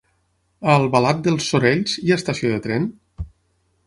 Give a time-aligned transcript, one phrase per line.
[0.69, 2.89] A Albalat dels Sorells hi ha estació de tren?